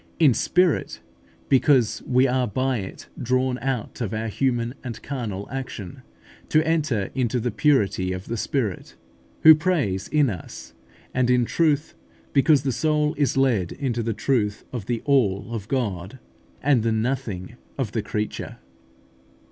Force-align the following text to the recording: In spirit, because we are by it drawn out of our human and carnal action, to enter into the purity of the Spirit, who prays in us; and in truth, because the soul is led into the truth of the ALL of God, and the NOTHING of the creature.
In 0.17 0.33
spirit, 0.33 0.99
because 1.47 2.01
we 2.07 2.27
are 2.27 2.47
by 2.47 2.77
it 2.79 3.07
drawn 3.21 3.59
out 3.59 4.01
of 4.01 4.15
our 4.15 4.29
human 4.29 4.73
and 4.83 4.99
carnal 5.03 5.47
action, 5.51 6.01
to 6.49 6.65
enter 6.67 7.11
into 7.13 7.39
the 7.39 7.51
purity 7.51 8.11
of 8.11 8.25
the 8.25 8.35
Spirit, 8.35 8.95
who 9.43 9.53
prays 9.53 10.07
in 10.07 10.31
us; 10.31 10.73
and 11.13 11.29
in 11.29 11.45
truth, 11.45 11.93
because 12.33 12.63
the 12.63 12.71
soul 12.71 13.13
is 13.15 13.37
led 13.37 13.73
into 13.73 14.01
the 14.01 14.15
truth 14.15 14.65
of 14.73 14.87
the 14.87 15.03
ALL 15.05 15.53
of 15.53 15.67
God, 15.67 16.17
and 16.63 16.81
the 16.81 16.91
NOTHING 16.91 17.57
of 17.77 17.91
the 17.91 18.01
creature. 18.01 18.57